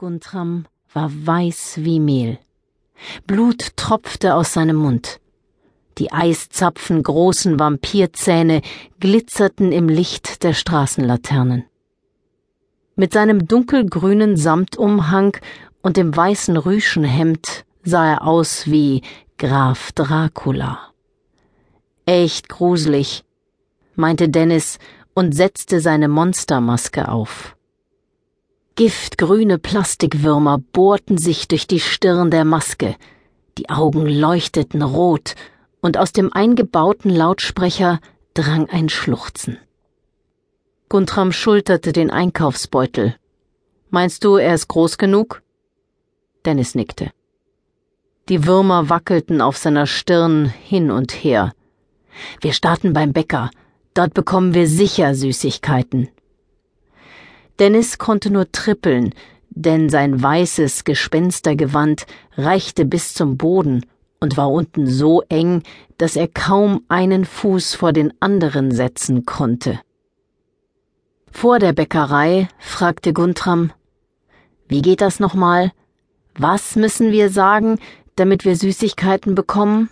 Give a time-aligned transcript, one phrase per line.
[0.00, 2.38] Guntram war weiß wie Mehl.
[3.26, 5.18] Blut tropfte aus seinem Mund.
[5.98, 8.62] Die eiszapfen großen Vampirzähne
[9.00, 11.64] glitzerten im Licht der Straßenlaternen.
[12.94, 15.36] Mit seinem dunkelgrünen Samtumhang
[15.82, 19.02] und dem weißen Rüschenhemd sah er aus wie
[19.36, 20.78] Graf Dracula.
[22.06, 23.24] Echt gruselig,
[23.96, 24.78] meinte Dennis
[25.12, 27.57] und setzte seine Monstermaske auf.
[28.78, 32.94] Giftgrüne Plastikwürmer bohrten sich durch die Stirn der Maske,
[33.58, 35.34] die Augen leuchteten rot,
[35.80, 37.98] und aus dem eingebauten Lautsprecher
[38.34, 39.58] drang ein Schluchzen.
[40.88, 43.16] Guntram schulterte den Einkaufsbeutel.
[43.90, 45.42] Meinst du, er ist groß genug?
[46.44, 47.10] Dennis nickte.
[48.28, 51.52] Die Würmer wackelten auf seiner Stirn hin und her.
[52.40, 53.50] Wir starten beim Bäcker.
[53.94, 56.10] Dort bekommen wir sicher Süßigkeiten.
[57.58, 59.14] Dennis konnte nur trippeln,
[59.50, 63.84] denn sein weißes Gespenstergewand reichte bis zum Boden
[64.20, 65.62] und war unten so eng,
[65.96, 69.80] dass er kaum einen Fuß vor den anderen setzen konnte.
[71.30, 73.72] Vor der Bäckerei fragte Guntram,
[74.68, 75.72] wie geht das nochmal?
[76.36, 77.78] Was müssen wir sagen,
[78.16, 79.90] damit wir Süßigkeiten bekommen?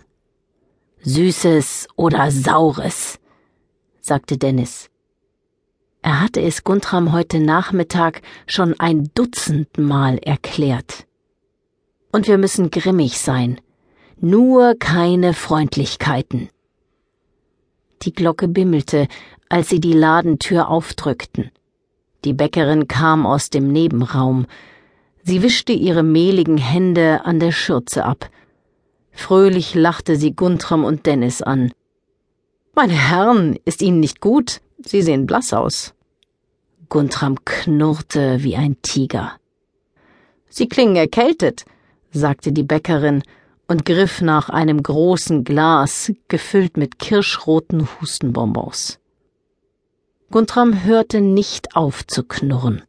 [1.01, 3.19] Süßes oder Saures,
[4.01, 4.89] sagte Dennis.
[6.07, 11.05] Er hatte es Guntram heute Nachmittag schon ein Dutzend Mal erklärt.
[12.13, 13.59] Und wir müssen grimmig sein.
[14.21, 16.47] Nur keine Freundlichkeiten.
[18.03, 19.09] Die Glocke bimmelte,
[19.49, 21.51] als sie die Ladentür aufdrückten.
[22.23, 24.45] Die Bäckerin kam aus dem Nebenraum.
[25.23, 28.29] Sie wischte ihre mehligen Hände an der Schürze ab.
[29.11, 31.73] Fröhlich lachte sie Guntram und Dennis an.
[32.73, 34.61] Meine Herren, ist Ihnen nicht gut?
[34.77, 35.95] Sie sehen blass aus.
[36.89, 39.33] Guntram knurrte wie ein Tiger.
[40.49, 41.65] Sie klingen erkältet,
[42.11, 43.23] sagte die Bäckerin
[43.67, 48.99] und griff nach einem großen Glas, gefüllt mit kirschroten Hustenbonbons.
[50.31, 52.83] Guntram hörte nicht auf zu knurren.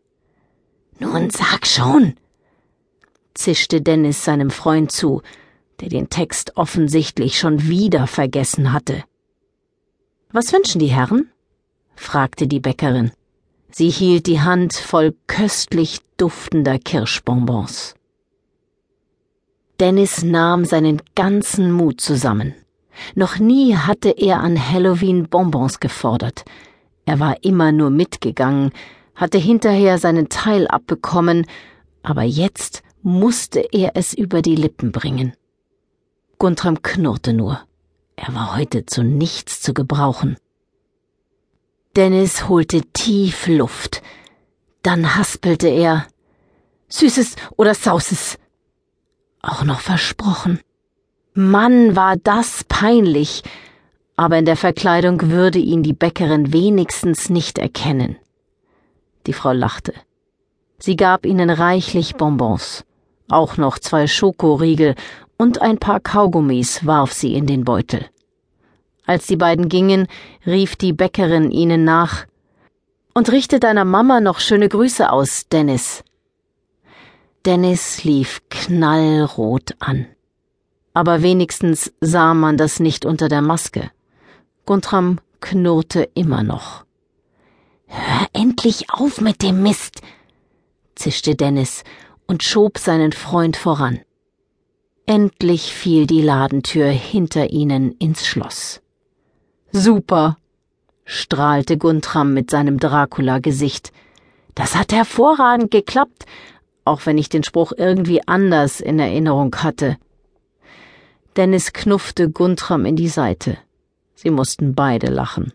[0.98, 2.14] Nun sag schon,
[3.34, 5.22] zischte Dennis seinem Freund zu,
[5.80, 9.04] der den Text offensichtlich schon wieder vergessen hatte.
[10.30, 11.30] Was wünschen die Herren?
[11.94, 13.12] fragte die Bäckerin.
[13.70, 17.94] Sie hielt die Hand voll köstlich duftender Kirschbonbons.
[19.80, 22.54] Dennis nahm seinen ganzen Mut zusammen.
[23.14, 26.44] Noch nie hatte er an Halloween Bonbons gefordert.
[27.06, 28.72] Er war immer nur mitgegangen,
[29.14, 31.46] hatte hinterher seinen Teil abbekommen,
[32.02, 35.34] aber jetzt musste er es über die Lippen bringen.
[36.38, 37.60] Guntram knurrte nur.
[38.16, 40.36] Er war heute zu nichts zu gebrauchen.
[41.98, 44.02] Dennis holte tief Luft.
[44.84, 46.06] Dann haspelte er.
[46.88, 48.38] Süßes oder Sauses?
[49.42, 50.60] Auch noch versprochen.
[51.34, 53.42] Mann, war das peinlich,
[54.14, 58.16] aber in der Verkleidung würde ihn die Bäckerin wenigstens nicht erkennen.
[59.26, 59.92] Die Frau lachte.
[60.78, 62.84] Sie gab ihnen reichlich Bonbons.
[63.28, 64.94] Auch noch zwei Schokoriegel
[65.36, 68.08] und ein paar Kaugummis warf sie in den Beutel.
[69.08, 70.06] Als die beiden gingen,
[70.44, 72.26] rief die Bäckerin ihnen nach
[73.14, 76.04] Und richte deiner Mama noch schöne Grüße aus, Dennis.
[77.46, 80.06] Dennis lief knallrot an.
[80.92, 83.90] Aber wenigstens sah man das nicht unter der Maske.
[84.66, 86.84] Guntram knurrte immer noch.
[87.86, 90.02] Hör endlich auf mit dem Mist,
[90.96, 91.82] zischte Dennis
[92.26, 94.00] und schob seinen Freund voran.
[95.06, 98.82] Endlich fiel die Ladentür hinter ihnen ins Schloss.
[99.72, 100.38] Super,
[101.04, 103.92] strahlte Guntram mit seinem Dracula-Gesicht.
[104.54, 106.24] Das hat hervorragend geklappt,
[106.86, 109.98] auch wenn ich den Spruch irgendwie anders in Erinnerung hatte.
[111.36, 113.58] Dennis knuffte Guntram in die Seite.
[114.14, 115.52] Sie mussten beide lachen.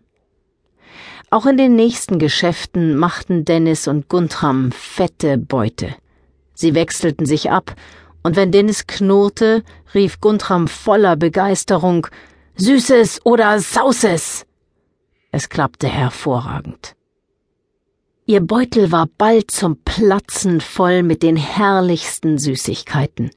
[1.31, 5.95] Auch in den nächsten Geschäften machten Dennis und Guntram fette Beute.
[6.53, 7.75] Sie wechselten sich ab,
[8.21, 9.63] und wenn Dennis knurrte,
[9.95, 12.07] rief Guntram voller Begeisterung
[12.55, 14.45] Süßes oder Sauses.
[15.31, 16.95] Es klappte hervorragend.
[18.27, 23.31] Ihr Beutel war bald zum Platzen voll mit den herrlichsten Süßigkeiten.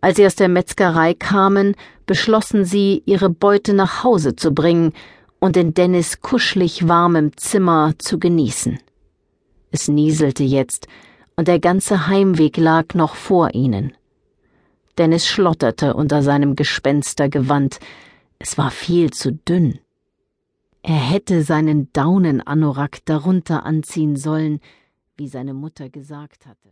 [0.00, 1.74] Als sie aus der Metzgerei kamen,
[2.06, 4.92] beschlossen sie, ihre Beute nach Hause zu bringen
[5.40, 8.78] und in Dennis kuschelig warmem Zimmer zu genießen.
[9.72, 10.86] Es nieselte jetzt,
[11.34, 13.92] und der ganze Heimweg lag noch vor ihnen.
[14.98, 17.80] Dennis schlotterte unter seinem Gespenstergewand,
[18.40, 19.78] es war viel zu dünn.
[20.82, 24.60] Er hätte seinen Daunenanorak darunter anziehen sollen,
[25.16, 26.68] wie seine Mutter gesagt hatte.